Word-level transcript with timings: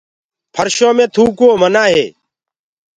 ڦرشو 0.53 0.89
مي 0.97 1.05
ٿوڪوو 1.15 1.49
منآ 1.61 1.83
هي۔ 1.93 2.05